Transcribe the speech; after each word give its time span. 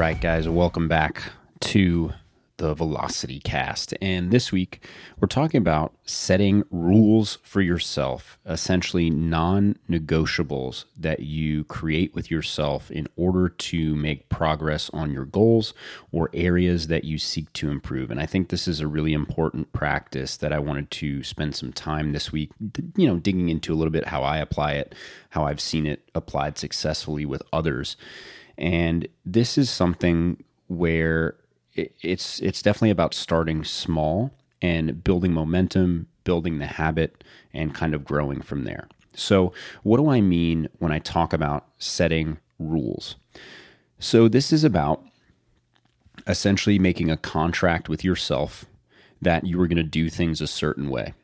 Right, 0.00 0.18
guys, 0.18 0.48
welcome 0.48 0.88
back 0.88 1.24
to 1.60 2.14
the 2.56 2.72
Velocity 2.72 3.38
Cast. 3.38 3.92
And 4.00 4.30
this 4.30 4.50
week, 4.50 4.82
we're 5.20 5.28
talking 5.28 5.58
about 5.58 5.92
setting 6.06 6.64
rules 6.70 7.36
for 7.42 7.60
yourself, 7.60 8.38
essentially 8.46 9.10
non 9.10 9.76
negotiables 9.90 10.86
that 10.96 11.20
you 11.20 11.64
create 11.64 12.14
with 12.14 12.30
yourself 12.30 12.90
in 12.90 13.08
order 13.16 13.50
to 13.50 13.94
make 13.94 14.30
progress 14.30 14.88
on 14.94 15.12
your 15.12 15.26
goals 15.26 15.74
or 16.12 16.30
areas 16.32 16.86
that 16.86 17.04
you 17.04 17.18
seek 17.18 17.52
to 17.52 17.70
improve. 17.70 18.10
And 18.10 18.20
I 18.20 18.24
think 18.24 18.48
this 18.48 18.66
is 18.66 18.80
a 18.80 18.86
really 18.86 19.12
important 19.12 19.70
practice 19.74 20.38
that 20.38 20.50
I 20.50 20.60
wanted 20.60 20.90
to 20.92 21.22
spend 21.22 21.54
some 21.54 21.74
time 21.74 22.12
this 22.12 22.32
week, 22.32 22.52
you 22.96 23.06
know, 23.06 23.18
digging 23.18 23.50
into 23.50 23.74
a 23.74 23.76
little 23.76 23.92
bit 23.92 24.06
how 24.06 24.22
I 24.22 24.38
apply 24.38 24.72
it, 24.72 24.94
how 25.28 25.44
I've 25.44 25.60
seen 25.60 25.84
it 25.84 26.08
applied 26.14 26.56
successfully 26.56 27.26
with 27.26 27.42
others. 27.52 27.98
And 28.60 29.08
this 29.24 29.58
is 29.58 29.70
something 29.70 30.44
where 30.68 31.34
it's 31.74 32.40
it's 32.40 32.62
definitely 32.62 32.90
about 32.90 33.14
starting 33.14 33.64
small 33.64 34.30
and 34.62 35.02
building 35.02 35.32
momentum, 35.32 36.06
building 36.24 36.58
the 36.58 36.66
habit, 36.66 37.24
and 37.54 37.74
kind 37.74 37.94
of 37.94 38.04
growing 38.04 38.42
from 38.42 38.64
there. 38.64 38.86
So, 39.14 39.52
what 39.82 39.96
do 39.96 40.10
I 40.10 40.20
mean 40.20 40.68
when 40.78 40.92
I 40.92 40.98
talk 40.98 41.32
about 41.32 41.66
setting 41.78 42.38
rules? 42.58 43.16
So, 43.98 44.28
this 44.28 44.52
is 44.52 44.62
about 44.62 45.02
essentially 46.26 46.78
making 46.78 47.10
a 47.10 47.16
contract 47.16 47.88
with 47.88 48.04
yourself 48.04 48.66
that 49.22 49.46
you 49.46 49.60
are 49.60 49.66
going 49.66 49.76
to 49.76 49.82
do 49.82 50.10
things 50.10 50.40
a 50.40 50.46
certain 50.46 50.90
way. 50.90 51.14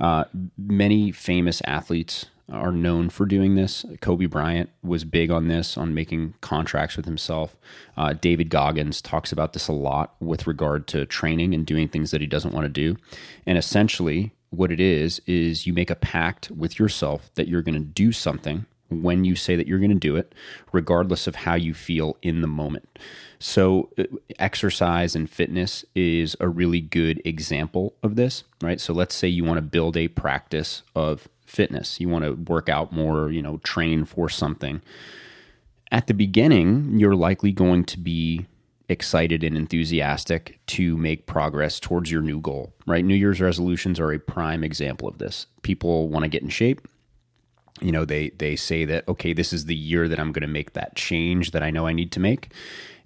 Uh, 0.00 0.24
many 0.56 1.10
famous 1.10 1.60
athletes 1.64 2.26
are 2.50 2.72
known 2.72 3.10
for 3.10 3.26
doing 3.26 3.54
this. 3.54 3.84
Kobe 4.00 4.26
Bryant 4.26 4.70
was 4.82 5.04
big 5.04 5.30
on 5.30 5.48
this, 5.48 5.76
on 5.76 5.94
making 5.94 6.34
contracts 6.40 6.96
with 6.96 7.04
himself. 7.04 7.56
Uh, 7.96 8.14
David 8.14 8.48
Goggins 8.48 9.02
talks 9.02 9.32
about 9.32 9.52
this 9.52 9.68
a 9.68 9.72
lot 9.72 10.14
with 10.20 10.46
regard 10.46 10.86
to 10.88 11.04
training 11.06 11.54
and 11.54 11.66
doing 11.66 11.88
things 11.88 12.10
that 12.10 12.20
he 12.20 12.26
doesn't 12.26 12.54
want 12.54 12.64
to 12.64 12.68
do. 12.68 12.96
And 13.46 13.58
essentially, 13.58 14.32
what 14.50 14.72
it 14.72 14.80
is, 14.80 15.20
is 15.26 15.66
you 15.66 15.72
make 15.72 15.90
a 15.90 15.96
pact 15.96 16.50
with 16.50 16.78
yourself 16.78 17.30
that 17.34 17.48
you're 17.48 17.62
going 17.62 17.74
to 17.74 17.80
do 17.80 18.12
something 18.12 18.64
when 18.90 19.24
you 19.24 19.36
say 19.36 19.54
that 19.54 19.66
you're 19.66 19.78
going 19.78 19.90
to 19.90 19.96
do 19.96 20.16
it, 20.16 20.34
regardless 20.72 21.26
of 21.26 21.34
how 21.34 21.54
you 21.54 21.74
feel 21.74 22.16
in 22.22 22.40
the 22.40 22.46
moment. 22.46 22.98
So, 23.38 23.90
uh, 23.98 24.04
exercise 24.38 25.14
and 25.14 25.28
fitness 25.28 25.84
is 25.94 26.36
a 26.40 26.48
really 26.48 26.80
good 26.80 27.20
example 27.24 27.94
of 28.02 28.16
this, 28.16 28.44
right? 28.62 28.80
So, 28.80 28.94
let's 28.94 29.14
say 29.14 29.28
you 29.28 29.44
want 29.44 29.58
to 29.58 29.62
build 29.62 29.96
a 29.96 30.08
practice 30.08 30.82
of 30.94 31.28
fitness. 31.48 32.00
You 32.00 32.08
want 32.08 32.24
to 32.24 32.32
work 32.32 32.68
out 32.68 32.92
more, 32.92 33.30
you 33.30 33.42
know, 33.42 33.58
train 33.58 34.04
for 34.04 34.28
something. 34.28 34.82
At 35.90 36.06
the 36.06 36.14
beginning, 36.14 36.98
you're 36.98 37.16
likely 37.16 37.52
going 37.52 37.84
to 37.84 37.98
be 37.98 38.46
excited 38.88 39.42
and 39.44 39.56
enthusiastic 39.56 40.58
to 40.66 40.96
make 40.96 41.26
progress 41.26 41.78
towards 41.78 42.10
your 42.10 42.22
new 42.22 42.40
goal, 42.40 42.72
right? 42.86 43.04
New 43.04 43.14
Year's 43.14 43.40
resolutions 43.40 44.00
are 44.00 44.12
a 44.12 44.18
prime 44.18 44.64
example 44.64 45.08
of 45.08 45.18
this. 45.18 45.46
People 45.62 46.08
want 46.08 46.24
to 46.24 46.28
get 46.28 46.42
in 46.42 46.48
shape. 46.48 46.86
You 47.80 47.92
know, 47.92 48.04
they 48.04 48.30
they 48.30 48.56
say 48.56 48.84
that 48.86 49.06
okay, 49.08 49.32
this 49.32 49.52
is 49.52 49.66
the 49.66 49.74
year 49.74 50.08
that 50.08 50.18
I'm 50.18 50.32
going 50.32 50.42
to 50.42 50.48
make 50.48 50.72
that 50.72 50.96
change 50.96 51.52
that 51.52 51.62
I 51.62 51.70
know 51.70 51.86
I 51.86 51.92
need 51.92 52.12
to 52.12 52.20
make. 52.20 52.52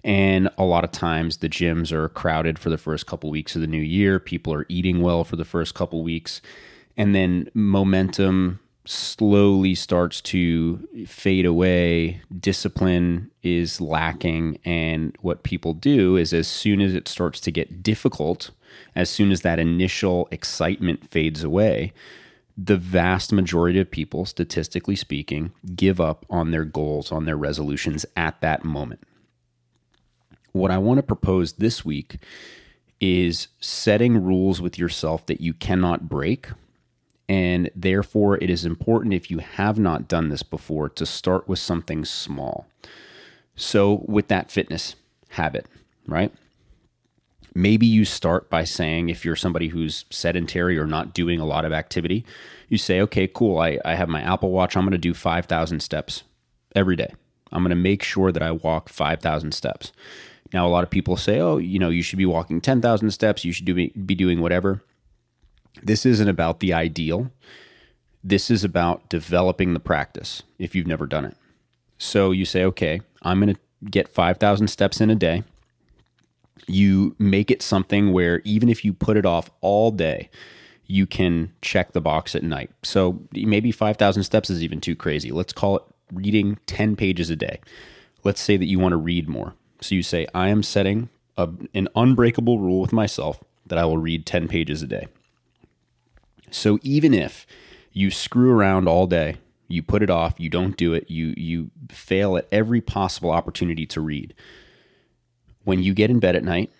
And 0.03 0.49
a 0.57 0.65
lot 0.65 0.83
of 0.83 0.91
times 0.91 1.37
the 1.37 1.47
gyms 1.47 1.91
are 1.91 2.09
crowded 2.09 2.59
for 2.59 2.69
the 2.69 2.77
first 2.77 3.05
couple 3.05 3.29
weeks 3.29 3.55
of 3.55 3.61
the 3.61 3.67
new 3.67 3.77
year. 3.77 4.19
People 4.19 4.53
are 4.53 4.65
eating 4.67 5.01
well 5.01 5.23
for 5.23 5.37
the 5.37 5.45
first 5.45 5.75
couple 5.75 6.03
weeks 6.03 6.41
and 6.97 7.15
then 7.15 7.49
momentum 7.53 8.59
slowly 8.85 9.75
starts 9.75 10.19
to 10.21 10.87
fade 11.07 11.45
away. 11.45 12.21
Discipline 12.37 13.31
is 13.41 13.79
lacking 13.79 14.59
and 14.65 15.17
what 15.21 15.43
people 15.43 15.73
do 15.73 16.17
is 16.17 16.33
as 16.33 16.47
soon 16.47 16.81
as 16.81 16.93
it 16.93 17.07
starts 17.07 17.39
to 17.41 17.51
get 17.51 17.81
difficult 17.81 18.51
as 18.95 19.09
soon 19.09 19.31
as 19.31 19.41
that 19.41 19.59
initial 19.59 20.27
excitement 20.31 21.09
fades 21.09 21.43
away 21.43 21.93
the 22.57 22.77
vast 22.77 23.33
majority 23.33 23.79
of 23.79 23.89
people 23.89 24.25
statistically 24.25 24.95
speaking 24.95 25.51
give 25.75 25.99
up 25.99 26.25
on 26.29 26.51
their 26.51 26.65
goals 26.65 27.11
on 27.11 27.25
their 27.25 27.37
resolutions 27.37 28.05
at 28.15 28.39
that 28.41 28.63
moment. 28.63 29.01
What 30.51 30.71
i 30.71 30.77
want 30.77 30.99
to 30.99 31.03
propose 31.03 31.53
this 31.53 31.83
week 31.83 32.17
is 32.99 33.47
setting 33.59 34.23
rules 34.23 34.61
with 34.61 34.77
yourself 34.77 35.25
that 35.25 35.41
you 35.41 35.53
cannot 35.53 36.07
break 36.07 36.49
and 37.29 37.69
therefore, 37.75 38.37
it 38.37 38.49
is 38.49 38.65
important 38.65 39.13
if 39.13 39.31
you 39.31 39.39
have 39.39 39.79
not 39.79 40.07
done 40.07 40.29
this 40.29 40.43
before 40.43 40.89
to 40.89 41.05
start 41.05 41.47
with 41.47 41.59
something 41.59 42.03
small. 42.05 42.67
So, 43.55 44.03
with 44.07 44.27
that 44.27 44.51
fitness 44.51 44.95
habit, 45.29 45.67
right? 46.07 46.33
Maybe 47.55 47.85
you 47.85 48.03
start 48.03 48.49
by 48.49 48.63
saying, 48.63 49.09
if 49.09 49.23
you're 49.23 49.35
somebody 49.35 49.67
who's 49.67 50.05
sedentary 50.09 50.77
or 50.77 50.87
not 50.87 51.13
doing 51.13 51.39
a 51.39 51.45
lot 51.45 51.65
of 51.65 51.71
activity, 51.71 52.25
you 52.67 52.77
say, 52.77 52.99
okay, 53.01 53.27
cool, 53.27 53.59
I, 53.59 53.77
I 53.85 53.93
have 53.93 54.09
my 54.09 54.21
Apple 54.21 54.49
Watch. 54.51 54.75
I'm 54.75 54.83
going 54.83 54.91
to 54.93 54.97
do 54.97 55.13
5,000 55.13 55.79
steps 55.79 56.23
every 56.75 56.95
day. 56.95 57.13
I'm 57.51 57.61
going 57.61 57.69
to 57.69 57.75
make 57.75 58.01
sure 58.01 58.31
that 58.31 58.41
I 58.41 58.51
walk 58.51 58.89
5,000 58.89 59.51
steps. 59.51 59.91
Now, 60.51 60.67
a 60.67 60.69
lot 60.69 60.83
of 60.83 60.89
people 60.89 61.15
say, 61.15 61.39
oh, 61.39 61.57
you 61.57 61.77
know, 61.77 61.89
you 61.89 62.01
should 62.01 62.17
be 62.17 62.25
walking 62.25 62.59
10,000 62.59 63.11
steps. 63.11 63.45
You 63.45 63.51
should 63.51 63.65
do, 63.65 63.75
be 63.75 64.15
doing 64.15 64.41
whatever. 64.41 64.83
This 65.81 66.05
isn't 66.05 66.27
about 66.27 66.59
the 66.59 66.73
ideal. 66.73 67.31
This 68.23 68.49
is 68.51 68.63
about 68.63 69.09
developing 69.09 69.73
the 69.73 69.79
practice 69.79 70.43
if 70.59 70.75
you've 70.75 70.87
never 70.87 71.05
done 71.05 71.25
it. 71.25 71.35
So 71.97 72.31
you 72.31 72.45
say, 72.45 72.63
okay, 72.65 73.01
I'm 73.21 73.39
going 73.39 73.55
to 73.55 73.89
get 73.89 74.07
5,000 74.07 74.67
steps 74.67 75.01
in 75.01 75.09
a 75.09 75.15
day. 75.15 75.43
You 76.67 77.15
make 77.19 77.51
it 77.51 77.61
something 77.61 78.13
where 78.13 78.41
even 78.45 78.69
if 78.69 78.85
you 78.85 78.93
put 78.93 79.17
it 79.17 79.25
off 79.25 79.49
all 79.61 79.91
day, 79.91 80.29
you 80.85 81.05
can 81.05 81.51
check 81.61 81.91
the 81.91 82.01
box 82.01 82.35
at 82.35 82.43
night. 82.43 82.69
So 82.83 83.21
maybe 83.33 83.71
5,000 83.71 84.23
steps 84.23 84.49
is 84.49 84.63
even 84.63 84.79
too 84.79 84.95
crazy. 84.95 85.31
Let's 85.31 85.53
call 85.53 85.77
it 85.77 85.83
reading 86.11 86.59
10 86.67 86.95
pages 86.95 87.29
a 87.29 87.35
day. 87.35 87.59
Let's 88.23 88.41
say 88.41 88.57
that 88.57 88.65
you 88.65 88.79
want 88.79 88.93
to 88.93 88.97
read 88.97 89.27
more. 89.27 89.53
So 89.81 89.95
you 89.95 90.03
say, 90.03 90.27
I 90.33 90.49
am 90.49 90.63
setting 90.63 91.09
a, 91.37 91.49
an 91.73 91.89
unbreakable 91.95 92.59
rule 92.59 92.81
with 92.81 92.93
myself 92.93 93.43
that 93.65 93.79
I 93.79 93.85
will 93.85 93.97
read 93.97 94.25
10 94.25 94.47
pages 94.47 94.81
a 94.81 94.87
day. 94.87 95.07
So 96.53 96.79
even 96.81 97.13
if 97.13 97.45
you 97.91 98.11
screw 98.11 98.51
around 98.51 98.87
all 98.87 99.07
day, 99.07 99.37
you 99.67 99.81
put 99.81 100.03
it 100.03 100.09
off, 100.09 100.35
you 100.37 100.49
don't 100.49 100.77
do 100.77 100.93
it, 100.93 101.09
you 101.09 101.33
you 101.35 101.71
fail 101.89 102.37
at 102.37 102.47
every 102.51 102.81
possible 102.81 103.31
opportunity 103.31 103.85
to 103.87 104.01
read. 104.01 104.33
When 105.63 105.81
you 105.81 105.93
get 105.93 106.09
in 106.09 106.19
bed 106.19 106.35
at 106.35 106.43
night, 106.43 106.71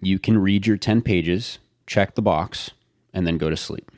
you 0.00 0.18
can 0.18 0.38
read 0.38 0.66
your 0.66 0.76
10 0.76 1.00
pages, 1.02 1.58
check 1.86 2.14
the 2.14 2.22
box, 2.22 2.72
and 3.14 3.26
then 3.26 3.38
go 3.38 3.48
to 3.48 3.56
sleep. 3.56 3.90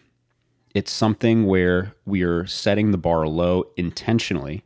It's 0.74 0.92
something 0.92 1.46
where 1.46 1.94
we 2.04 2.22
are 2.22 2.46
setting 2.46 2.90
the 2.90 2.98
bar 2.98 3.26
low 3.26 3.64
intentionally 3.76 4.64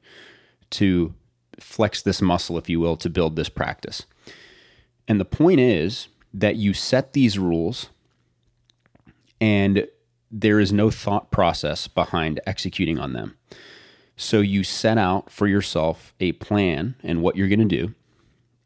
to 0.70 1.14
flex 1.60 2.02
this 2.02 2.20
muscle, 2.20 2.58
if 2.58 2.68
you 2.68 2.80
will, 2.80 2.96
to 2.96 3.10
build 3.10 3.36
this 3.36 3.48
practice. 3.48 4.04
And 5.06 5.20
the 5.20 5.24
point 5.24 5.60
is 5.60 6.08
that 6.34 6.56
you 6.56 6.74
set 6.74 7.12
these 7.12 7.38
rules 7.38 7.88
and 9.40 9.86
there 10.30 10.60
is 10.60 10.72
no 10.72 10.90
thought 10.90 11.30
process 11.30 11.88
behind 11.88 12.40
executing 12.46 12.98
on 12.98 13.12
them. 13.12 13.36
So 14.16 14.40
you 14.40 14.64
set 14.64 14.98
out 14.98 15.30
for 15.30 15.46
yourself 15.46 16.12
a 16.20 16.32
plan 16.32 16.96
and 17.02 17.22
what 17.22 17.36
you're 17.36 17.48
going 17.48 17.66
to 17.68 17.86
do, 17.86 17.94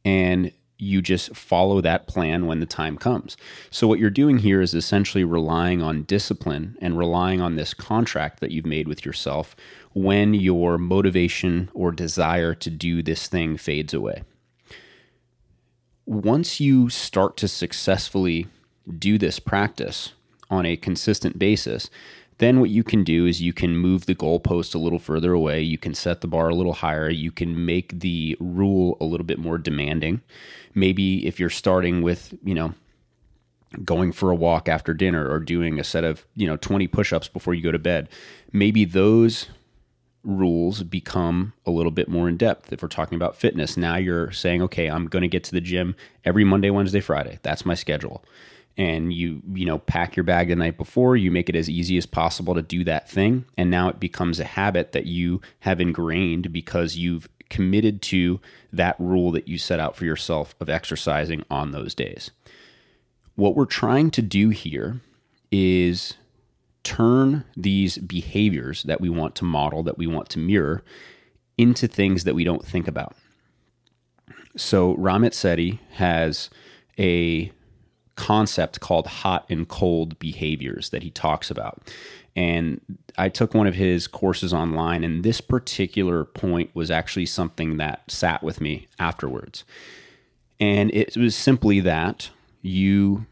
and 0.05 0.51
you 0.79 1.01
just 1.01 1.37
follow 1.37 1.81
that 1.81 2.09
plan 2.09 2.47
when 2.47 2.59
the 2.59 2.67
time 2.67 2.97
comes. 2.97 3.37
So 3.71 3.87
what 3.87 4.01
you're 4.01 4.11
doing 4.11 4.39
here 4.39 4.61
is 4.61 4.75
essentially 4.75 5.23
relying 5.23 5.81
on 5.81 6.03
discipline 6.03 6.77
and 6.81 6.99
relying 6.99 7.41
on 7.41 7.55
this 7.55 7.73
contract 7.73 8.41
that 8.41 8.51
you've 8.51 8.67
made 8.67 8.89
with 8.89 9.05
yourself 9.07 9.55
when 9.93 10.35
your 10.35 10.79
motivation 10.79 11.71
or 11.73 11.93
desire 11.93 12.55
to 12.55 12.71
do 12.71 13.01
this 13.01 13.29
thing 13.29 13.57
fades 13.57 13.95
away. 13.95 14.25
Once 16.05 16.59
you 16.59 16.89
start 16.89 17.37
to 17.37 17.47
successfully 17.47 18.49
do 18.99 19.19
this 19.19 19.39
practice, 19.39 20.15
on 20.53 20.67
a 20.67 20.77
consistent 20.77 21.39
basis, 21.39 21.91
then 22.39 22.61
what 22.61 22.71
you 22.71 22.85
can 22.85 23.03
do 23.05 23.27
is 23.27 23.41
you 23.41 23.53
can 23.53 23.77
move 23.77 24.07
the 24.07 24.15
goalpost 24.15 24.75
a 24.75 24.79
little 24.79 24.99
further 24.99 25.33
away. 25.33 25.63
You 25.63 25.79
can 25.79 25.95
set 25.95 26.21
the 26.21 26.29
bar 26.29 26.49
a 26.49 26.55
little 26.55 26.75
higher. 26.75 27.09
You 27.09 27.31
can 27.31 27.65
make 27.65 28.01
the 28.01 28.37
rule 28.39 28.97
a 29.01 29.05
little 29.05 29.25
bit 29.25 29.39
more 29.39 29.59
demanding. 29.59 30.21
Maybe 30.75 31.27
if 31.27 31.41
you're 31.41 31.51
starting 31.51 32.03
with, 32.03 32.35
you 32.45 32.55
know, 32.55 32.75
going 33.85 34.13
for 34.13 34.31
a 34.31 34.35
walk 34.35 34.69
after 34.69 34.93
dinner 34.93 35.31
or 35.31 35.39
doing 35.41 35.81
a 35.81 35.85
set 35.85 36.05
of, 36.05 36.27
you 36.35 36.47
know, 36.47 36.57
20 36.59 36.87
push 36.89 37.13
ups 37.13 37.29
before 37.29 37.55
you 37.55 37.63
go 37.63 37.73
to 37.73 37.79
bed, 37.79 38.09
maybe 38.53 38.85
those 38.85 39.49
rules 40.25 40.83
become 40.83 41.53
a 41.65 41.71
little 41.71 41.91
bit 41.91 42.09
more 42.09 42.29
in 42.29 42.37
depth. 42.37 42.73
If 42.73 42.83
we're 42.83 42.89
talking 42.89 43.17
about 43.17 43.37
fitness, 43.37 43.77
now 43.77 43.97
you're 43.97 44.31
saying, 44.31 44.63
okay, 44.63 44.89
I'm 44.89 45.07
going 45.07 45.23
to 45.23 45.29
get 45.29 45.45
to 45.45 45.53
the 45.53 45.61
gym 45.61 45.97
every 46.25 46.45
Monday, 46.45 46.71
Wednesday, 46.71 47.01
Friday. 47.01 47.39
That's 47.43 47.65
my 47.65 47.75
schedule 47.75 48.25
and 48.77 49.13
you 49.13 49.43
you 49.53 49.67
know 49.67 49.79
pack 49.79 50.17
your 50.17 50.25
bag 50.25 50.49
the 50.49 50.57
night 50.57 50.79
before 50.79 51.17
you 51.17 51.31
make 51.31 51.49
it 51.49 51.57
as 51.57 51.69
easy 51.69 51.97
as 51.97 52.07
possible 52.07 52.55
to 52.55 52.63
do 52.63 52.85
that 52.85 53.09
thing 53.09 53.45
and 53.57 53.71
now 53.71 53.89
it 53.89 54.01
becomes 54.01 54.41
a 54.41 54.45
habit 54.45 54.93
that 54.93 55.07
you 55.07 55.41
have 55.61 55.81
ingrained 55.81 56.53
because 56.53 56.97
you've 56.97 57.29
committed 57.53 58.01
to 58.01 58.41
that 58.73 58.97
rule 58.99 59.31
that 59.31 59.47
you 59.47 59.59
set 59.59 59.79
out 59.79 59.95
for 59.95 60.07
yourself 60.07 60.55
of 60.59 60.71
exercising 60.71 61.45
on 61.51 61.71
those 61.71 61.95
days. 61.95 62.31
What 63.37 63.55
we're 63.55 63.67
trying 63.67 64.11
to 64.13 64.23
do 64.23 64.49
here 64.49 65.03
is 65.51 66.15
turn 66.83 67.45
these 67.55 67.99
behaviors 67.99 68.85
that 68.85 69.03
we 69.03 69.11
want 69.11 69.35
to 69.37 69.45
model, 69.45 69.83
that 69.83 69.99
we 69.99 70.07
want 70.07 70.31
to 70.31 70.39
mirror, 70.39 70.83
into 71.59 71.87
things 71.87 72.25
that 72.25 72.35
we 72.35 72.43
don't 72.43 72.65
think 72.65 72.89
about. 72.89 73.15
So 74.57 74.97
Ramit 74.97 75.33
Sethi 75.33 75.79
has 75.93 76.49
a 76.99 77.53
concept 78.17 78.81
called 78.81 79.07
hot 79.07 79.47
and 79.49 79.69
cold 79.69 80.19
behaviors 80.19 80.91
that 80.91 81.03
he 81.03 81.11
talks 81.11 81.51
about. 81.51 81.91
And 82.35 82.81
I 83.19 83.29
took 83.29 83.55
one 83.55 83.67
of 83.67 83.75
his 83.75 84.07
courses 84.07 84.55
online, 84.55 85.05
and 85.05 85.23
this 85.23 85.41
particular 85.41 86.25
point 86.25 86.71
was 86.75 86.91
actually 86.91 87.27
something 87.27 87.77
that 87.77 88.11
sat 88.11 88.43
with 88.43 88.61
me 88.61 88.89
afterwards. 88.99 89.65
And 90.59 90.91
it 90.95 91.17
was 91.17 91.35
simply 91.35 91.81
that 91.81 92.31
you 92.63 93.27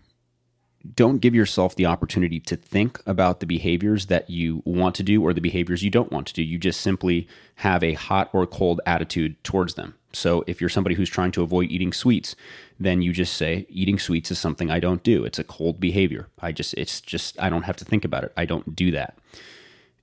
don't 0.95 1.19
give 1.19 1.35
yourself 1.35 1.77
the 1.77 1.87
opportunity 1.87 2.41
to 2.41 2.57
think 2.57 3.01
about 3.07 3.41
the 3.41 3.47
behaviors 3.47 4.07
that 4.07 4.31
you 4.31 4.63
want 4.65 4.95
to 4.97 5.03
do 5.03 5.23
or 5.23 5.33
the 5.33 5.41
behaviors 5.41 5.83
you 5.83 5.91
don't 5.91 6.11
want 6.11 6.27
to 6.27 6.35
do. 6.35 6.43
You 6.43 6.59
just 6.59 6.81
simply 6.81 7.29
have 7.57 7.83
a 7.83 7.95
hot 7.95 8.31
or 8.33 8.47
cold 8.47 8.81
attitude 8.87 9.43
towards 9.45 9.75
them. 9.75 9.95
So 10.13 10.45
if 10.47 10.61
you're 10.61 10.71
somebody 10.71 10.95
who's 10.95 11.09
trying 11.09 11.33
to 11.33 11.43
avoid 11.43 11.71
eating 11.71 11.93
sweets, 11.93 12.35
then 12.79 13.03
you 13.03 13.13
just 13.13 13.35
say 13.35 13.67
eating 13.69 13.99
sweets 13.99 14.31
is 14.31 14.39
something 14.39 14.71
I 14.71 14.81
don't 14.81 15.03
do. 15.03 15.25
It's 15.25 15.39
a 15.39 15.45
cold 15.45 15.79
behavior. 15.79 16.29
I 16.41 16.53
just 16.53 16.75
it's 16.75 17.01
just 17.01 17.41
I 17.41 17.49
don't 17.49 17.63
have 17.63 17.77
to 17.77 17.85
think 17.85 18.05
about 18.05 18.25
it. 18.25 18.33
I 18.37 18.45
don't 18.45 18.75
do 18.75 18.91
that. 18.91 19.17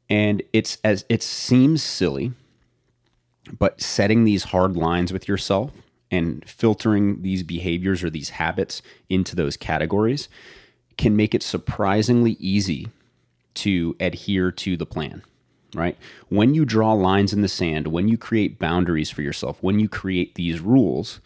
And 0.09 0.41
it's 0.53 0.77
as 0.83 1.03
it 1.09 1.21
seems 1.21 1.83
silly, 1.83 2.31
but 3.57 3.81
setting 3.81 4.23
these 4.23 4.45
hard 4.45 4.77
lines 4.77 5.11
with 5.11 5.27
yourself 5.27 5.71
and 6.09 6.47
filtering 6.47 7.21
these 7.21 7.43
behaviors 7.43 8.03
or 8.03 8.09
these 8.09 8.29
habits 8.29 8.81
into 9.09 9.35
those 9.35 9.57
categories 9.57 10.29
can 10.97 11.15
make 11.15 11.35
it 11.35 11.43
surprisingly 11.43 12.37
easy 12.39 12.87
to 13.53 13.95
adhere 13.99 14.51
to 14.51 14.77
the 14.77 14.85
plan, 14.85 15.23
right? 15.75 15.97
When 16.29 16.53
you 16.53 16.65
draw 16.65 16.93
lines 16.93 17.33
in 17.33 17.41
the 17.41 17.47
sand, 17.47 17.87
when 17.87 18.07
you 18.07 18.17
create 18.17 18.59
boundaries 18.59 19.09
for 19.09 19.21
yourself, 19.21 19.61
when 19.61 19.79
you 19.79 19.89
create 19.89 20.35
these 20.35 20.59
rules, 20.59 21.19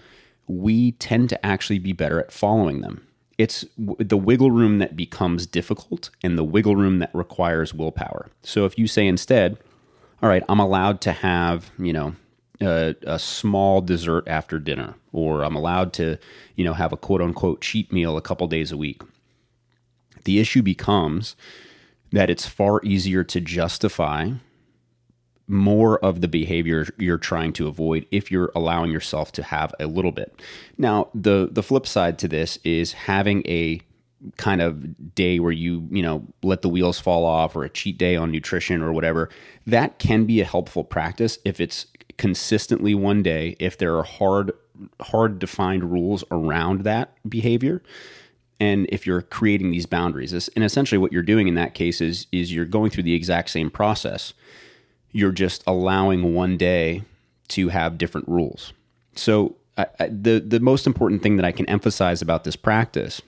we 0.47 0.93
tend 0.93 1.29
to 1.29 1.45
actually 1.45 1.79
be 1.79 1.93
better 1.93 2.19
at 2.19 2.31
following 2.31 2.81
them. 2.81 3.07
It's 3.37 3.65
the 3.77 4.17
wiggle 4.17 4.51
room 4.51 4.79
that 4.79 4.95
becomes 4.95 5.47
difficult 5.47 6.11
and 6.23 6.37
the 6.37 6.43
wiggle 6.43 6.75
room 6.75 6.99
that 6.99 7.09
requires 7.13 7.73
willpower. 7.73 8.29
So 8.43 8.65
if 8.65 8.77
you 8.77 8.87
say 8.87 9.07
instead, 9.07 9.57
all 10.21 10.29
right, 10.29 10.43
I'm 10.47 10.59
allowed 10.59 11.01
to 11.01 11.11
have, 11.11 11.71
you 11.79 11.93
know, 11.93 12.15
a, 12.59 12.95
a, 13.07 13.17
small 13.17 13.81
dessert 13.81 14.27
after 14.27 14.59
dinner, 14.59 14.93
or 15.11 15.43
I'm 15.43 15.55
allowed 15.55 15.93
to, 15.93 16.19
you 16.55 16.63
know, 16.63 16.73
have 16.73 16.93
a 16.93 16.97
quote 16.97 17.21
unquote 17.21 17.61
cheat 17.61 17.91
meal 17.91 18.17
a 18.17 18.21
couple 18.21 18.47
days 18.47 18.71
a 18.71 18.77
week. 18.77 19.01
The 20.25 20.39
issue 20.39 20.61
becomes 20.61 21.35
that 22.11 22.29
it's 22.29 22.45
far 22.45 22.81
easier 22.83 23.23
to 23.23 23.39
justify 23.39 24.31
more 25.47 25.99
of 25.99 26.21
the 26.21 26.27
behavior 26.27 26.87
you're 26.97 27.17
trying 27.17 27.51
to 27.53 27.67
avoid 27.67 28.05
if 28.11 28.31
you're 28.31 28.51
allowing 28.55 28.91
yourself 28.91 29.31
to 29.33 29.43
have 29.43 29.73
a 29.79 29.85
little 29.87 30.11
bit. 30.11 30.41
Now, 30.77 31.09
the 31.13 31.49
the 31.51 31.63
flip 31.63 31.85
side 31.85 32.17
to 32.19 32.27
this 32.27 32.57
is 32.63 32.93
having 32.93 33.45
a 33.47 33.81
kind 34.37 34.61
of 34.61 35.15
day 35.15 35.39
where 35.39 35.51
you, 35.51 35.87
you 35.91 36.01
know, 36.01 36.25
let 36.43 36.61
the 36.61 36.69
wheels 36.69 36.99
fall 36.99 37.25
off 37.25 37.55
or 37.55 37.63
a 37.63 37.69
cheat 37.69 37.97
day 37.97 38.15
on 38.15 38.31
nutrition 38.31 38.81
or 38.81 38.93
whatever. 38.93 39.29
That 39.65 39.99
can 39.99 40.25
be 40.25 40.41
a 40.41 40.45
helpful 40.45 40.83
practice 40.83 41.39
if 41.43 41.59
it's 41.59 41.87
consistently 42.17 42.93
one 42.93 43.23
day, 43.23 43.55
if 43.59 43.77
there 43.77 43.97
are 43.97 44.03
hard 44.03 44.51
hard 44.99 45.37
defined 45.37 45.91
rules 45.91 46.23
around 46.31 46.83
that 46.83 47.13
behavior 47.29 47.83
and 48.61 48.85
if 48.89 49.07
you're 49.07 49.23
creating 49.23 49.71
these 49.71 49.87
boundaries. 49.87 50.47
And 50.55 50.63
essentially 50.63 50.99
what 50.99 51.11
you're 51.11 51.23
doing 51.23 51.47
in 51.47 51.55
that 51.55 51.73
case 51.73 51.99
is 51.99 52.27
is 52.31 52.53
you're 52.53 52.63
going 52.63 52.91
through 52.91 53.03
the 53.03 53.15
exact 53.15 53.49
same 53.49 53.71
process. 53.71 54.33
You're 55.11 55.31
just 55.31 55.63
allowing 55.67 56.35
one 56.35 56.57
day 56.57 57.01
to 57.49 57.69
have 57.69 57.97
different 57.97 58.29
rules. 58.29 58.71
So 59.15 59.55
I, 59.77 59.87
I, 59.99 60.07
the 60.07 60.39
the 60.39 60.59
most 60.59 60.85
important 60.85 61.23
thing 61.23 61.35
that 61.37 61.45
I 61.45 61.51
can 61.51 61.67
emphasize 61.67 62.21
about 62.21 62.43
this 62.43 62.55
practice 62.55 63.21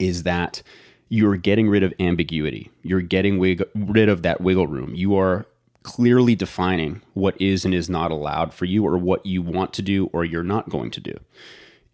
is 0.00 0.24
that 0.24 0.62
you're 1.08 1.36
getting 1.36 1.68
rid 1.68 1.84
of 1.84 1.94
ambiguity. 2.00 2.70
You're 2.82 3.02
getting 3.02 3.38
wig- 3.38 3.62
rid 3.76 4.08
of 4.08 4.22
that 4.22 4.40
wiggle 4.40 4.66
room. 4.66 4.96
You 4.96 5.16
are 5.16 5.46
clearly 5.84 6.34
defining 6.34 7.02
what 7.12 7.40
is 7.40 7.64
and 7.64 7.72
is 7.72 7.88
not 7.88 8.10
allowed 8.10 8.52
for 8.52 8.64
you 8.64 8.84
or 8.84 8.98
what 8.98 9.24
you 9.24 9.42
want 9.42 9.72
to 9.74 9.82
do 9.82 10.10
or 10.12 10.24
you're 10.24 10.42
not 10.42 10.70
going 10.70 10.90
to 10.90 11.00
do. 11.00 11.16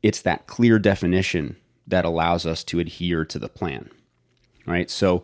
It's 0.03 0.23
that 0.23 0.47
clear 0.47 0.79
definition 0.79 1.57
that 1.91 2.05
allows 2.05 2.47
us 2.47 2.65
to 2.65 2.81
adhere 2.81 3.25
to 3.25 3.39
the 3.39 3.49
plan. 3.49 3.91
Right? 4.67 4.91
So 4.91 5.23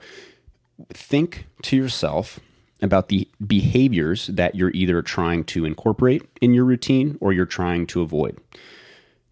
think 0.93 1.47
to 1.63 1.77
yourself 1.77 2.41
about 2.83 3.09
the 3.09 3.29
behaviors 3.47 4.27
that 4.29 4.55
you're 4.55 4.73
either 4.75 5.01
trying 5.03 5.45
to 5.45 5.65
incorporate 5.65 6.23
in 6.41 6.53
your 6.53 6.65
routine 6.65 7.17
or 7.21 7.33
you're 7.33 7.47
trying 7.47 7.87
to 7.87 8.03
avoid. 8.03 8.39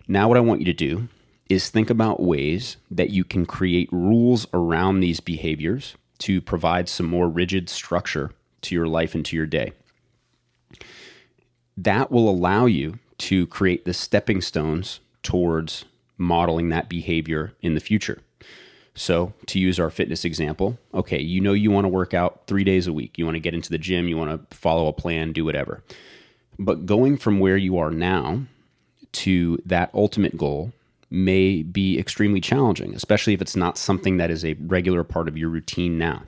Now, 0.09 0.29
what 0.29 0.37
I 0.37 0.41
want 0.41 0.61
you 0.61 0.67
to 0.67 0.73
do 0.73 1.09
is 1.49 1.69
think 1.69 1.91
about 1.91 2.23
ways 2.23 2.79
that 2.91 3.11
you 3.11 3.23
can 3.23 3.45
create 3.45 3.89
rules 3.93 4.47
around 4.55 5.01
these 5.01 5.21
behaviors 5.21 5.95
to 6.19 6.41
provide 6.41 6.89
some 6.89 7.07
more 7.07 7.29
rigid 7.29 7.69
structure 7.69 8.31
to 8.63 8.75
your 8.75 8.87
life 8.87 9.15
and 9.15 9.25
to 9.27 9.37
your 9.37 9.47
day. 9.47 9.73
That 11.77 12.11
will 12.11 12.31
allow 12.31 12.67
you 12.67 12.99
to 13.19 13.47
create 13.49 13.85
the 13.85 13.95
stepping 13.95 14.41
stones 14.41 15.01
towards 15.23 15.85
modeling 16.19 16.69
that 16.69 16.89
behavior 16.89 17.53
in 17.61 17.75
the 17.75 17.81
future. 17.81 18.21
So, 18.97 19.33
to 19.47 19.59
use 19.59 19.81
our 19.81 19.91
fitness 19.91 20.25
example, 20.25 20.79
okay, 20.93 21.21
you 21.21 21.41
know 21.41 21.53
you 21.53 21.73
want 21.73 21.85
to 21.85 21.89
work 21.89 22.15
out 22.15 22.43
three 22.47 22.63
days 22.63 22.87
a 22.87 22.93
week. 22.93 23.19
You 23.19 23.25
want 23.25 23.35
to 23.35 23.41
get 23.41 23.55
into 23.55 23.71
the 23.71 23.79
gym, 23.79 24.07
you 24.07 24.17
want 24.17 24.51
to 24.51 24.57
follow 24.57 24.87
a 24.87 24.93
plan, 24.93 25.33
do 25.33 25.45
whatever. 25.45 25.83
But 26.61 26.87
going 26.87 27.17
from 27.17 27.41
where 27.41 27.57
you 27.57 27.77
are 27.79 27.91
now 27.91 28.43
to 29.13 29.59
that 29.67 29.91
ultimate 29.95 30.37
goal 30.37 30.73
may 31.11 31.63
be 31.63 31.99
extremely 31.99 32.41
challenging, 32.41 32.95
especially 32.95 33.35
if 33.35 33.43
it's 33.43 33.57
not 33.57 33.79
something 33.79 34.17
that 34.17 34.31
is 34.31 34.45
a 34.45 34.55
regular 34.55 35.03
part 35.03 35.27
of 35.27 35.37
your 35.37 35.49
routine 35.49 35.99
now. 35.99 36.23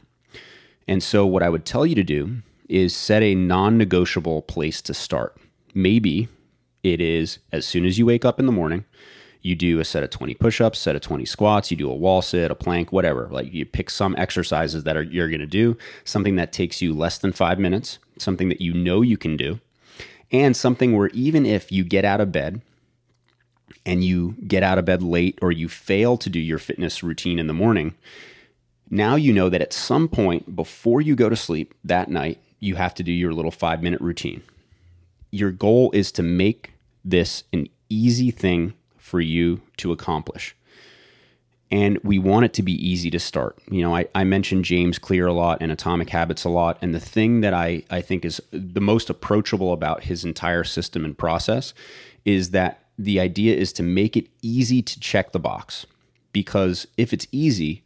And 0.88 1.02
so, 1.02 1.24
what 1.24 1.44
I 1.44 1.48
would 1.48 1.64
tell 1.64 1.86
you 1.86 1.94
to 1.94 2.04
do 2.04 2.38
is 2.68 2.94
set 2.94 3.22
a 3.22 3.34
non 3.34 3.78
negotiable 3.78 4.42
place 4.42 4.82
to 4.82 4.94
start. 4.94 5.36
Maybe 5.74 6.28
it 6.82 7.00
is 7.00 7.38
as 7.52 7.66
soon 7.66 7.84
as 7.84 7.98
you 7.98 8.06
wake 8.06 8.24
up 8.24 8.40
in 8.40 8.46
the 8.46 8.52
morning, 8.52 8.84
you 9.46 9.54
do 9.54 9.80
a 9.80 9.84
set 9.84 10.02
of 10.02 10.10
20 10.10 10.34
push-ups 10.34 10.78
set 10.78 10.96
of 10.96 11.02
20 11.02 11.24
squats 11.24 11.70
you 11.70 11.76
do 11.76 11.90
a 11.90 11.94
wall 11.94 12.22
sit 12.22 12.50
a 12.50 12.54
plank 12.54 12.92
whatever 12.92 13.28
like 13.30 13.52
you 13.52 13.64
pick 13.64 13.90
some 13.90 14.14
exercises 14.16 14.84
that 14.84 14.96
are 14.96 15.02
you're 15.02 15.28
going 15.28 15.40
to 15.40 15.46
do 15.46 15.76
something 16.04 16.36
that 16.36 16.52
takes 16.52 16.82
you 16.82 16.92
less 16.92 17.18
than 17.18 17.32
five 17.32 17.58
minutes 17.58 17.98
something 18.18 18.48
that 18.48 18.60
you 18.60 18.72
know 18.72 19.02
you 19.02 19.16
can 19.16 19.36
do 19.36 19.60
and 20.32 20.56
something 20.56 20.96
where 20.96 21.08
even 21.08 21.46
if 21.46 21.70
you 21.70 21.84
get 21.84 22.04
out 22.04 22.20
of 22.20 22.32
bed 22.32 22.60
and 23.84 24.02
you 24.02 24.34
get 24.46 24.62
out 24.62 24.78
of 24.78 24.84
bed 24.84 25.02
late 25.02 25.38
or 25.40 25.52
you 25.52 25.68
fail 25.68 26.16
to 26.16 26.28
do 26.28 26.40
your 26.40 26.58
fitness 26.58 27.02
routine 27.02 27.38
in 27.38 27.46
the 27.46 27.54
morning 27.54 27.94
now 28.90 29.16
you 29.16 29.32
know 29.32 29.48
that 29.48 29.62
at 29.62 29.72
some 29.72 30.08
point 30.08 30.56
before 30.56 31.00
you 31.00 31.14
go 31.14 31.28
to 31.28 31.36
sleep 31.36 31.74
that 31.84 32.08
night 32.08 32.40
you 32.60 32.74
have 32.76 32.94
to 32.94 33.02
do 33.02 33.12
your 33.12 33.32
little 33.32 33.50
five 33.50 33.82
minute 33.82 34.00
routine. 34.00 34.42
Your 35.30 35.50
goal 35.50 35.90
is 35.92 36.12
to 36.12 36.22
make 36.22 36.72
this 37.04 37.44
an 37.52 37.68
easy 37.88 38.30
thing 38.30 38.74
for 39.06 39.20
you 39.20 39.60
to 39.76 39.92
accomplish. 39.92 40.56
And 41.70 41.98
we 42.02 42.18
want 42.18 42.44
it 42.44 42.52
to 42.54 42.62
be 42.62 42.72
easy 42.72 43.08
to 43.10 43.20
start. 43.20 43.56
You 43.70 43.82
know, 43.82 43.94
I, 43.94 44.06
I 44.16 44.24
mentioned 44.24 44.64
James 44.64 44.98
Clear 44.98 45.28
a 45.28 45.32
lot 45.32 45.58
and 45.60 45.70
Atomic 45.70 46.10
Habits 46.10 46.42
a 46.42 46.48
lot. 46.48 46.76
And 46.82 46.92
the 46.92 47.00
thing 47.00 47.40
that 47.40 47.54
I, 47.54 47.84
I 47.88 48.00
think 48.00 48.24
is 48.24 48.42
the 48.50 48.80
most 48.80 49.08
approachable 49.08 49.72
about 49.72 50.04
his 50.04 50.24
entire 50.24 50.64
system 50.64 51.04
and 51.04 51.16
process 51.16 51.72
is 52.24 52.50
that 52.50 52.82
the 52.98 53.20
idea 53.20 53.54
is 53.54 53.72
to 53.74 53.84
make 53.84 54.16
it 54.16 54.26
easy 54.42 54.82
to 54.82 54.98
check 54.98 55.30
the 55.30 55.38
box. 55.38 55.86
Because 56.32 56.88
if 56.96 57.12
it's 57.12 57.28
easy, 57.30 57.84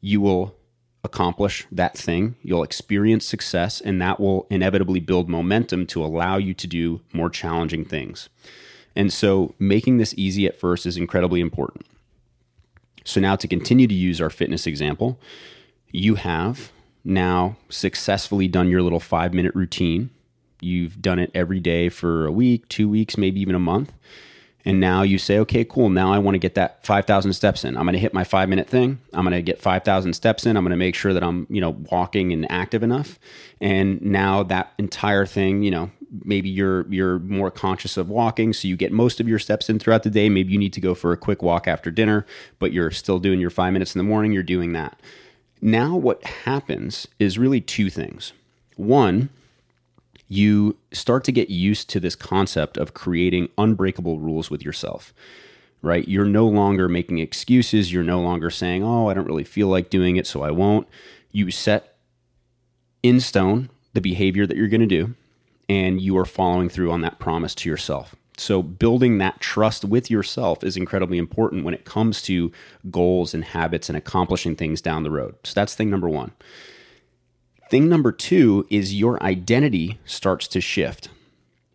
you 0.00 0.20
will 0.20 0.56
accomplish 1.04 1.66
that 1.70 1.96
thing. 1.96 2.34
You'll 2.42 2.64
experience 2.64 3.24
success, 3.24 3.80
and 3.80 4.02
that 4.02 4.18
will 4.18 4.48
inevitably 4.50 5.00
build 5.00 5.28
momentum 5.28 5.86
to 5.86 6.04
allow 6.04 6.36
you 6.36 6.52
to 6.54 6.66
do 6.66 7.00
more 7.12 7.30
challenging 7.30 7.84
things. 7.84 8.28
And 8.96 9.12
so 9.12 9.54
making 9.58 9.98
this 9.98 10.14
easy 10.16 10.46
at 10.46 10.58
first 10.58 10.86
is 10.86 10.96
incredibly 10.96 11.40
important. 11.40 11.86
So 13.04 13.20
now 13.20 13.36
to 13.36 13.48
continue 13.48 13.86
to 13.86 13.94
use 13.94 14.20
our 14.20 14.30
fitness 14.30 14.66
example, 14.66 15.18
you 15.90 16.16
have 16.16 16.70
now 17.04 17.56
successfully 17.68 18.48
done 18.48 18.68
your 18.68 18.82
little 18.82 19.00
five 19.00 19.32
minute 19.32 19.54
routine. 19.54 20.10
You've 20.60 21.00
done 21.00 21.18
it 21.18 21.30
every 21.34 21.60
day 21.60 21.88
for 21.88 22.26
a 22.26 22.32
week, 22.32 22.68
two 22.68 22.88
weeks, 22.88 23.16
maybe 23.16 23.40
even 23.40 23.54
a 23.54 23.60
month. 23.60 23.92
And 24.64 24.80
now 24.80 25.02
you 25.02 25.16
say, 25.16 25.38
okay, 25.38 25.64
cool. 25.64 25.88
Now 25.88 26.12
I 26.12 26.18
want 26.18 26.34
to 26.34 26.38
get 26.38 26.56
that 26.56 26.84
5,000 26.84 27.32
steps 27.32 27.64
in. 27.64 27.76
I'm 27.76 27.84
going 27.84 27.94
to 27.94 27.98
hit 27.98 28.12
my 28.12 28.24
five 28.24 28.48
minute 28.48 28.68
thing. 28.68 28.98
I'm 29.14 29.24
going 29.24 29.32
to 29.32 29.40
get 29.40 29.62
5,000 29.62 30.12
steps 30.12 30.44
in. 30.44 30.56
I'm 30.56 30.64
going 30.64 30.72
to 30.72 30.76
make 30.76 30.94
sure 30.94 31.14
that 31.14 31.22
I'm, 31.22 31.46
you 31.48 31.60
know, 31.60 31.70
walking 31.90 32.32
and 32.32 32.50
active 32.50 32.82
enough. 32.82 33.18
And 33.60 34.02
now 34.02 34.42
that 34.42 34.74
entire 34.76 35.24
thing, 35.24 35.62
you 35.62 35.70
know, 35.70 35.90
maybe 36.28 36.48
you're 36.48 36.86
you're 36.92 37.18
more 37.20 37.50
conscious 37.50 37.96
of 37.96 38.08
walking 38.08 38.52
so 38.52 38.68
you 38.68 38.76
get 38.76 38.92
most 38.92 39.18
of 39.18 39.26
your 39.26 39.38
steps 39.38 39.68
in 39.68 39.78
throughout 39.78 40.02
the 40.02 40.10
day. 40.10 40.28
Maybe 40.28 40.52
you 40.52 40.58
need 40.58 40.74
to 40.74 40.80
go 40.80 40.94
for 40.94 41.10
a 41.10 41.16
quick 41.16 41.42
walk 41.42 41.66
after 41.66 41.90
dinner 41.90 42.26
but 42.58 42.72
you're 42.72 42.90
still 42.90 43.18
doing 43.18 43.40
your 43.40 43.50
5 43.50 43.72
minutes 43.72 43.94
in 43.96 43.98
the 43.98 44.04
morning 44.04 44.32
you're 44.32 44.42
doing 44.42 44.72
that. 44.74 45.00
Now 45.60 45.96
what 45.96 46.22
happens 46.22 47.08
is 47.18 47.38
really 47.38 47.60
two 47.60 47.90
things. 47.90 48.32
One 48.76 49.30
you 50.28 50.76
start 50.92 51.24
to 51.24 51.32
get 51.32 51.48
used 51.48 51.88
to 51.88 51.98
this 51.98 52.14
concept 52.14 52.76
of 52.76 52.92
creating 52.92 53.48
unbreakable 53.56 54.18
rules 54.20 54.50
with 54.50 54.62
yourself 54.62 55.12
right? 55.80 56.08
You're 56.08 56.24
no 56.24 56.44
longer 56.48 56.88
making 56.88 57.20
excuses. 57.20 57.92
You're 57.92 58.02
no 58.02 58.20
longer 58.20 58.50
saying 58.50 58.82
oh 58.84 59.08
i 59.08 59.14
don't 59.14 59.26
really 59.26 59.44
feel 59.44 59.68
like 59.68 59.90
doing 59.90 60.16
it 60.16 60.26
so 60.26 60.42
i 60.42 60.50
won't. 60.50 60.86
You 61.32 61.50
set 61.50 61.96
in 63.02 63.20
stone 63.20 63.70
the 63.94 64.00
behavior 64.00 64.46
that 64.46 64.56
you're 64.56 64.68
going 64.68 64.80
to 64.80 64.86
do 64.86 65.14
and 65.68 66.00
you 66.00 66.16
are 66.16 66.24
following 66.24 66.68
through 66.68 66.90
on 66.90 67.02
that 67.02 67.18
promise 67.18 67.54
to 67.56 67.68
yourself. 67.68 68.14
So, 68.36 68.62
building 68.62 69.18
that 69.18 69.40
trust 69.40 69.84
with 69.84 70.10
yourself 70.10 70.62
is 70.62 70.76
incredibly 70.76 71.18
important 71.18 71.64
when 71.64 71.74
it 71.74 71.84
comes 71.84 72.22
to 72.22 72.52
goals 72.88 73.34
and 73.34 73.44
habits 73.44 73.88
and 73.88 73.98
accomplishing 73.98 74.54
things 74.54 74.80
down 74.80 75.02
the 75.02 75.10
road. 75.10 75.34
So, 75.42 75.54
that's 75.54 75.74
thing 75.74 75.90
number 75.90 76.08
one. 76.08 76.32
Thing 77.68 77.88
number 77.88 78.12
two 78.12 78.66
is 78.70 78.94
your 78.94 79.22
identity 79.22 79.98
starts 80.04 80.46
to 80.48 80.60
shift. 80.60 81.08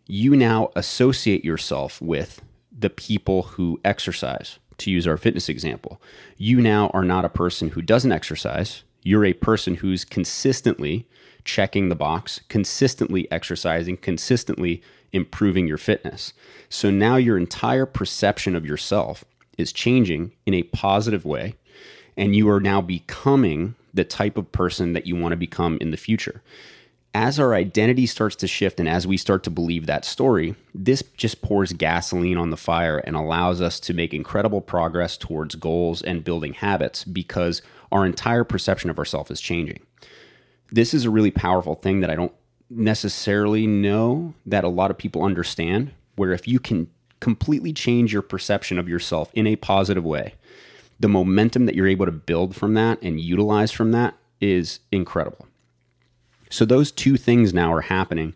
You 0.06 0.34
now 0.34 0.70
associate 0.74 1.44
yourself 1.44 2.00
with 2.00 2.40
the 2.76 2.90
people 2.90 3.42
who 3.42 3.80
exercise, 3.84 4.58
to 4.78 4.90
use 4.90 5.06
our 5.06 5.16
fitness 5.16 5.48
example. 5.48 6.00
You 6.36 6.60
now 6.60 6.90
are 6.94 7.04
not 7.04 7.24
a 7.24 7.28
person 7.28 7.70
who 7.70 7.82
doesn't 7.82 8.10
exercise, 8.10 8.82
you're 9.02 9.24
a 9.24 9.34
person 9.34 9.76
who's 9.76 10.04
consistently 10.04 11.06
checking 11.44 11.88
the 11.88 11.94
box, 11.94 12.40
consistently 12.48 13.30
exercising, 13.30 13.96
consistently 13.96 14.82
improving 15.12 15.66
your 15.68 15.78
fitness. 15.78 16.32
So 16.68 16.90
now 16.90 17.16
your 17.16 17.38
entire 17.38 17.86
perception 17.86 18.56
of 18.56 18.66
yourself 18.66 19.24
is 19.56 19.72
changing 19.72 20.32
in 20.46 20.54
a 20.54 20.64
positive 20.64 21.24
way, 21.24 21.54
and 22.16 22.34
you 22.34 22.48
are 22.50 22.60
now 22.60 22.80
becoming 22.80 23.74
the 23.92 24.04
type 24.04 24.36
of 24.36 24.50
person 24.50 24.92
that 24.92 25.06
you 25.06 25.14
want 25.14 25.32
to 25.32 25.36
become 25.36 25.78
in 25.80 25.92
the 25.92 25.96
future. 25.96 26.42
As 27.16 27.38
our 27.38 27.54
identity 27.54 28.06
starts 28.06 28.34
to 28.36 28.48
shift 28.48 28.80
and 28.80 28.88
as 28.88 29.06
we 29.06 29.16
start 29.16 29.44
to 29.44 29.50
believe 29.50 29.86
that 29.86 30.04
story, 30.04 30.56
this 30.74 31.00
just 31.16 31.42
pours 31.42 31.72
gasoline 31.72 32.36
on 32.36 32.50
the 32.50 32.56
fire 32.56 32.98
and 32.98 33.14
allows 33.14 33.60
us 33.60 33.78
to 33.80 33.94
make 33.94 34.12
incredible 34.12 34.60
progress 34.60 35.16
towards 35.16 35.54
goals 35.54 36.02
and 36.02 36.24
building 36.24 36.54
habits 36.54 37.04
because 37.04 37.62
our 37.92 38.04
entire 38.04 38.42
perception 38.42 38.90
of 38.90 38.98
ourselves 38.98 39.30
is 39.30 39.40
changing 39.40 39.78
this 40.70 40.94
is 40.94 41.04
a 41.04 41.10
really 41.10 41.30
powerful 41.30 41.74
thing 41.74 42.00
that 42.00 42.10
I 42.10 42.14
don't 42.14 42.32
necessarily 42.70 43.66
know 43.66 44.34
that 44.46 44.64
a 44.64 44.68
lot 44.68 44.90
of 44.90 44.98
people 44.98 45.22
understand. 45.22 45.92
Where 46.16 46.32
if 46.32 46.46
you 46.46 46.60
can 46.60 46.88
completely 47.20 47.72
change 47.72 48.12
your 48.12 48.22
perception 48.22 48.78
of 48.78 48.88
yourself 48.88 49.30
in 49.34 49.46
a 49.46 49.56
positive 49.56 50.04
way, 50.04 50.34
the 51.00 51.08
momentum 51.08 51.66
that 51.66 51.74
you're 51.74 51.88
able 51.88 52.06
to 52.06 52.12
build 52.12 52.54
from 52.54 52.74
that 52.74 53.02
and 53.02 53.20
utilize 53.20 53.72
from 53.72 53.92
that 53.92 54.14
is 54.40 54.80
incredible. 54.92 55.48
So, 56.50 56.64
those 56.64 56.92
two 56.92 57.16
things 57.16 57.52
now 57.52 57.72
are 57.72 57.80
happening 57.80 58.34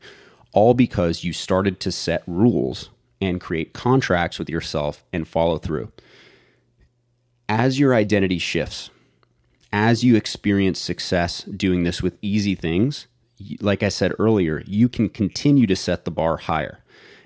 all 0.52 0.74
because 0.74 1.22
you 1.22 1.32
started 1.32 1.78
to 1.80 1.92
set 1.92 2.22
rules 2.26 2.90
and 3.20 3.40
create 3.40 3.72
contracts 3.72 4.38
with 4.38 4.48
yourself 4.48 5.04
and 5.12 5.28
follow 5.28 5.58
through. 5.58 5.92
As 7.48 7.78
your 7.78 7.94
identity 7.94 8.38
shifts, 8.38 8.90
as 9.72 10.04
you 10.04 10.16
experience 10.16 10.78
success 10.78 11.42
doing 11.42 11.84
this 11.84 12.02
with 12.02 12.18
easy 12.22 12.54
things, 12.54 13.06
like 13.60 13.82
I 13.82 13.88
said 13.88 14.12
earlier, 14.18 14.62
you 14.66 14.88
can 14.88 15.08
continue 15.08 15.66
to 15.66 15.76
set 15.76 16.04
the 16.04 16.10
bar 16.10 16.38
higher. 16.38 16.80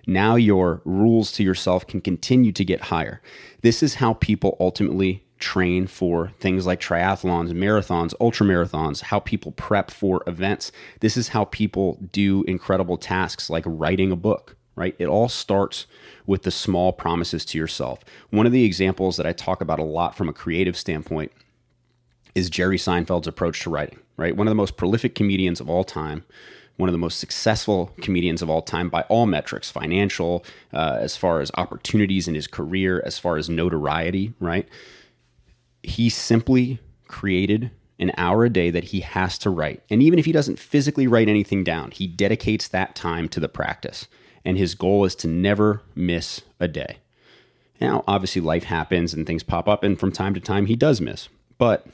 Now 0.06 0.34
your 0.34 0.82
rules 0.84 1.30
to 1.32 1.44
yourself 1.44 1.86
can 1.86 2.00
continue 2.00 2.52
to 2.52 2.64
get 2.64 2.82
higher. 2.82 3.22
This 3.62 3.82
is 3.82 3.96
how 3.96 4.14
people 4.14 4.56
ultimately 4.58 5.24
train 5.38 5.86
for 5.86 6.32
things 6.40 6.66
like 6.66 6.80
triathlons, 6.80 7.52
marathons, 7.52 8.14
ultra 8.20 8.46
marathons, 8.46 9.02
how 9.02 9.20
people 9.20 9.52
prep 9.52 9.90
for 9.90 10.22
events. 10.26 10.72
This 11.00 11.16
is 11.16 11.28
how 11.28 11.44
people 11.46 11.98
do 12.12 12.42
incredible 12.44 12.96
tasks 12.96 13.48
like 13.50 13.64
writing 13.66 14.12
a 14.12 14.16
book, 14.16 14.56
right? 14.76 14.94
It 14.98 15.06
all 15.06 15.28
starts 15.28 15.86
with 16.26 16.42
the 16.42 16.50
small 16.50 16.92
promises 16.92 17.44
to 17.46 17.58
yourself. 17.58 18.04
One 18.30 18.46
of 18.46 18.52
the 18.52 18.64
examples 18.64 19.16
that 19.16 19.26
I 19.26 19.32
talk 19.32 19.60
about 19.60 19.80
a 19.80 19.84
lot 19.84 20.16
from 20.16 20.28
a 20.28 20.32
creative 20.32 20.76
standpoint 20.76 21.32
is 22.34 22.50
Jerry 22.50 22.78
Seinfeld's 22.78 23.26
approach 23.26 23.60
to 23.60 23.70
writing, 23.70 23.98
right? 24.16 24.36
One 24.36 24.46
of 24.46 24.50
the 24.50 24.56
most 24.56 24.76
prolific 24.76 25.14
comedians 25.14 25.60
of 25.60 25.68
all 25.68 25.84
time, 25.84 26.24
one 26.76 26.88
of 26.88 26.92
the 26.92 26.98
most 26.98 27.18
successful 27.18 27.92
comedians 28.00 28.42
of 28.42 28.50
all 28.50 28.62
time 28.62 28.88
by 28.88 29.02
all 29.02 29.26
metrics 29.26 29.70
financial, 29.70 30.44
uh, 30.72 30.98
as 31.00 31.16
far 31.16 31.40
as 31.40 31.50
opportunities 31.54 32.28
in 32.28 32.34
his 32.34 32.46
career, 32.46 33.02
as 33.04 33.18
far 33.18 33.36
as 33.36 33.50
notoriety, 33.50 34.32
right? 34.40 34.68
He 35.82 36.08
simply 36.08 36.80
created 37.08 37.70
an 37.98 38.12
hour 38.16 38.44
a 38.44 38.50
day 38.50 38.70
that 38.70 38.84
he 38.84 39.00
has 39.00 39.38
to 39.38 39.50
write. 39.50 39.82
And 39.90 40.02
even 40.02 40.18
if 40.18 40.24
he 40.24 40.32
doesn't 40.32 40.58
physically 40.58 41.06
write 41.06 41.28
anything 41.28 41.62
down, 41.62 41.90
he 41.90 42.06
dedicates 42.06 42.66
that 42.68 42.94
time 42.94 43.28
to 43.28 43.40
the 43.40 43.48
practice. 43.48 44.08
And 44.44 44.58
his 44.58 44.74
goal 44.74 45.04
is 45.04 45.14
to 45.16 45.28
never 45.28 45.82
miss 45.94 46.40
a 46.58 46.66
day. 46.66 46.96
Now, 47.80 48.02
obviously, 48.08 48.40
life 48.40 48.64
happens 48.64 49.14
and 49.14 49.26
things 49.26 49.42
pop 49.42 49.68
up, 49.68 49.84
and 49.84 49.98
from 49.98 50.10
time 50.10 50.34
to 50.34 50.40
time, 50.40 50.66
he 50.66 50.76
does 50.76 51.00
miss. 51.00 51.28
But 51.58 51.86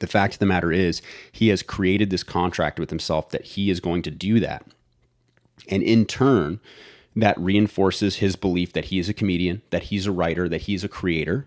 the 0.00 0.06
fact 0.06 0.34
of 0.34 0.40
the 0.40 0.46
matter 0.46 0.72
is, 0.72 1.00
he 1.32 1.48
has 1.48 1.62
created 1.62 2.10
this 2.10 2.22
contract 2.22 2.78
with 2.78 2.90
himself 2.90 3.30
that 3.30 3.44
he 3.44 3.70
is 3.70 3.80
going 3.80 4.02
to 4.02 4.10
do 4.10 4.40
that. 4.40 4.64
And 5.68 5.82
in 5.82 6.06
turn, 6.06 6.60
that 7.16 7.38
reinforces 7.38 8.16
his 8.16 8.36
belief 8.36 8.72
that 8.72 8.86
he 8.86 8.98
is 8.98 9.08
a 9.08 9.14
comedian, 9.14 9.62
that 9.70 9.84
he's 9.84 10.06
a 10.06 10.12
writer, 10.12 10.48
that 10.48 10.62
he's 10.62 10.84
a 10.84 10.88
creator. 10.88 11.46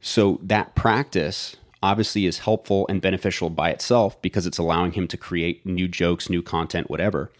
So 0.00 0.38
that 0.42 0.74
practice 0.74 1.56
obviously 1.82 2.26
is 2.26 2.40
helpful 2.40 2.86
and 2.88 3.02
beneficial 3.02 3.50
by 3.50 3.70
itself 3.70 4.20
because 4.22 4.46
it's 4.46 4.58
allowing 4.58 4.92
him 4.92 5.08
to 5.08 5.16
create 5.16 5.66
new 5.66 5.88
jokes, 5.88 6.30
new 6.30 6.42
content, 6.42 6.88
whatever. 6.90 7.32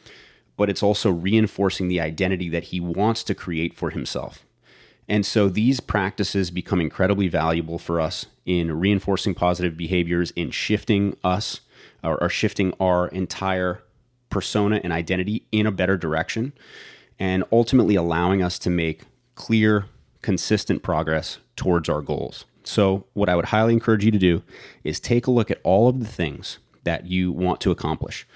But 0.57 0.69
it's 0.69 0.83
also 0.83 1.11
reinforcing 1.11 1.89
the 1.89 2.01
identity 2.01 2.49
that 2.51 2.65
he 2.65 2.81
wants 2.81 3.23
to 3.25 3.35
create 3.35 3.75
for 3.75 3.91
himself. 3.91 4.45
And 5.09 5.27
so 5.27 5.49
these 5.49 5.81
practices 5.81 6.51
become 6.51 6.81
incredibly 6.81 7.29
valuable 7.29 7.79
for 7.79 8.01
us 8.01 8.27
in 8.47 8.79
reinforcing 8.79 9.35
positive 9.35 9.77
behaviors, 9.77 10.31
in 10.33 10.51
shifting 10.51 11.17
us 11.25 11.61
or, 12.03 12.23
or, 12.23 12.29
shifting 12.29 12.73
our 12.81 13.09
entire 13.09 13.83
persona 14.31 14.81
and 14.83 14.93
identity 14.93 15.47
in 15.53 15.67
a 15.67 15.71
better 15.71 15.97
direction, 15.97 16.53
and 17.19 17.45
ultimately 17.53 17.95
allowing 17.95 18.43
us 18.43 18.59
to 18.61 18.71
make 18.71 19.03
clear, 19.35 19.87
consistent 20.23 20.83
progress 20.83 21.39
towards 21.57 21.89
our 21.89 22.01
goals. 22.01 22.45
So, 22.65 23.05
what 23.15 23.29
I 23.29 23.37
would 23.37 23.47
highly 23.47 23.73
encourage 23.73 24.05
you 24.05 24.11
to 24.11 24.19
do 24.19 24.43
is 24.85 25.01
take 25.01 25.27
a 25.27 25.31
look 25.31 25.51
at 25.51 25.61
all 25.65 25.89
of 25.89 26.01
the 26.01 26.07
things 26.07 26.59
that 26.85 27.07
you 27.07 27.33
want 27.33 27.61
to 27.63 27.71
accomplish. 27.71 28.27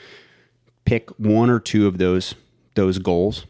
Pick 0.85 1.11
one 1.19 1.51
or 1.51 1.61
two 1.61 1.87
of 1.87 1.99
those 1.99 2.35
those 2.75 2.99
goals 2.99 3.47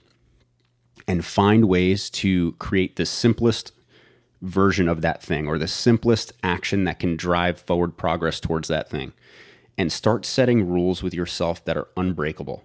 and 1.09 1.25
find 1.25 1.69
ways 1.69 2.11
to 2.11 2.53
create 2.53 2.97
the 2.97 3.07
simplest 3.07 3.73
version 4.43 4.89
of 4.89 5.01
that 5.01 5.23
thing 5.23 5.47
or 5.47 5.59
the 5.59 5.69
simplest 5.69 6.33
action 6.43 6.85
that 6.85 6.99
can 6.99 7.17
drive 7.17 7.61
forward 7.61 7.97
progress 7.97 8.41
towards 8.41 8.69
that 8.69 8.91
thing. 8.91 9.13
And 9.79 9.93
start 9.93 10.25
setting 10.25 10.69
rules 10.69 11.03
with 11.03 11.15
yourself 11.15 11.65
that 11.65 11.77
are 11.77 11.89
unbreakable. 11.97 12.65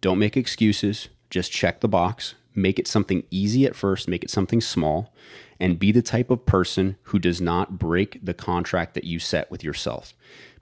Don't 0.00 0.18
make 0.18 0.36
excuses, 0.36 1.08
just 1.30 1.50
check 1.50 1.80
the 1.80 1.88
box, 1.88 2.34
make 2.54 2.78
it 2.78 2.86
something 2.86 3.22
easy 3.30 3.64
at 3.64 3.76
first, 3.76 4.08
make 4.08 4.22
it 4.22 4.30
something 4.30 4.60
small, 4.60 5.14
and 5.58 5.78
be 5.78 5.92
the 5.92 6.02
type 6.02 6.30
of 6.30 6.44
person 6.44 6.96
who 7.04 7.18
does 7.18 7.40
not 7.40 7.78
break 7.78 8.18
the 8.22 8.34
contract 8.34 8.94
that 8.94 9.04
you 9.04 9.18
set 9.18 9.50
with 9.50 9.64
yourself. 9.64 10.12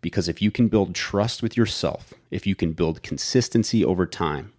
Because 0.00 0.28
if 0.28 0.40
you 0.40 0.50
can 0.50 0.68
build 0.68 0.94
trust 0.94 1.42
with 1.42 1.56
yourself, 1.56 2.14
if 2.30 2.46
you 2.46 2.54
can 2.54 2.72
build 2.72 3.02
consistency 3.02 3.84
over 3.84 4.06
time, 4.06 4.52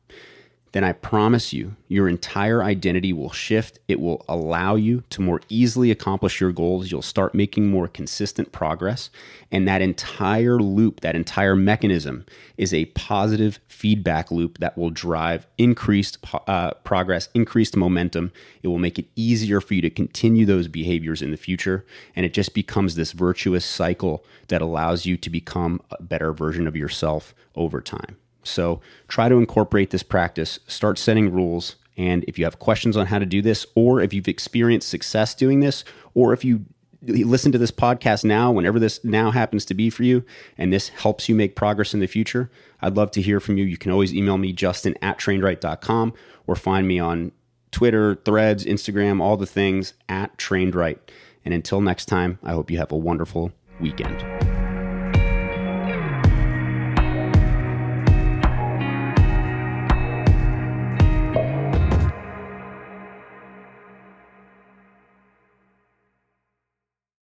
then 0.73 0.85
I 0.85 0.93
promise 0.93 1.51
you, 1.51 1.75
your 1.89 2.07
entire 2.07 2.63
identity 2.63 3.11
will 3.11 3.31
shift. 3.31 3.79
It 3.89 3.99
will 3.99 4.23
allow 4.29 4.75
you 4.75 5.03
to 5.09 5.21
more 5.21 5.41
easily 5.49 5.91
accomplish 5.91 6.39
your 6.39 6.53
goals. 6.53 6.89
You'll 6.89 7.01
start 7.01 7.35
making 7.35 7.69
more 7.69 7.89
consistent 7.89 8.53
progress. 8.53 9.09
And 9.51 9.67
that 9.67 9.81
entire 9.81 10.59
loop, 10.59 11.01
that 11.01 11.15
entire 11.15 11.57
mechanism 11.57 12.25
is 12.55 12.73
a 12.73 12.85
positive 12.85 13.59
feedback 13.67 14.31
loop 14.31 14.59
that 14.59 14.77
will 14.77 14.91
drive 14.91 15.45
increased 15.57 16.17
uh, 16.47 16.71
progress, 16.85 17.27
increased 17.33 17.75
momentum. 17.75 18.31
It 18.63 18.69
will 18.69 18.79
make 18.79 18.97
it 18.97 19.09
easier 19.17 19.59
for 19.59 19.73
you 19.73 19.81
to 19.81 19.89
continue 19.89 20.45
those 20.45 20.69
behaviors 20.69 21.21
in 21.21 21.31
the 21.31 21.37
future. 21.37 21.85
And 22.15 22.25
it 22.25 22.33
just 22.33 22.53
becomes 22.53 22.95
this 22.95 23.11
virtuous 23.11 23.65
cycle 23.65 24.23
that 24.47 24.61
allows 24.61 25.05
you 25.05 25.17
to 25.17 25.29
become 25.29 25.81
a 25.91 26.01
better 26.01 26.31
version 26.31 26.65
of 26.65 26.77
yourself 26.77 27.35
over 27.55 27.81
time. 27.81 28.15
So 28.43 28.81
try 29.07 29.29
to 29.29 29.35
incorporate 29.35 29.91
this 29.91 30.03
practice, 30.03 30.59
start 30.67 30.97
setting 30.97 31.31
rules. 31.31 31.75
And 31.97 32.23
if 32.25 32.39
you 32.39 32.45
have 32.45 32.59
questions 32.59 32.97
on 32.97 33.07
how 33.07 33.19
to 33.19 33.25
do 33.25 33.41
this, 33.41 33.65
or 33.75 34.01
if 34.01 34.13
you've 34.13 34.27
experienced 34.27 34.89
success 34.89 35.35
doing 35.35 35.59
this, 35.59 35.83
or 36.13 36.33
if 36.33 36.43
you 36.43 36.65
listen 37.03 37.51
to 37.51 37.57
this 37.57 37.71
podcast 37.71 38.23
now, 38.23 38.51
whenever 38.51 38.79
this 38.79 39.03
now 39.03 39.31
happens 39.31 39.65
to 39.65 39.73
be 39.73 39.89
for 39.89 40.03
you, 40.03 40.23
and 40.57 40.71
this 40.71 40.89
helps 40.89 41.27
you 41.27 41.35
make 41.35 41.55
progress 41.55 41.93
in 41.93 41.99
the 41.99 42.07
future, 42.07 42.49
I'd 42.81 42.95
love 42.95 43.11
to 43.11 43.21
hear 43.21 43.39
from 43.39 43.57
you. 43.57 43.65
You 43.65 43.77
can 43.77 43.91
always 43.91 44.13
email 44.13 44.37
me, 44.37 44.53
justin 44.53 44.95
at 45.01 45.19
trainedwright.com, 45.19 46.13
or 46.47 46.55
find 46.55 46.87
me 46.87 46.99
on 46.99 47.31
Twitter, 47.71 48.15
threads, 48.15 48.65
Instagram, 48.65 49.21
all 49.21 49.37
the 49.37 49.45
things 49.45 49.93
at 50.09 50.37
trainedwright. 50.37 50.99
And 51.43 51.53
until 51.53 51.81
next 51.81 52.05
time, 52.05 52.37
I 52.43 52.51
hope 52.51 52.69
you 52.69 52.77
have 52.77 52.91
a 52.91 52.97
wonderful 52.97 53.51
weekend. 53.79 54.50